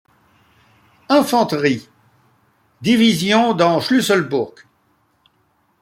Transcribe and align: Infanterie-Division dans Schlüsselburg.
Infanterie-Division 1.09 3.53
dans 3.53 3.79
Schlüsselburg. 3.81 4.65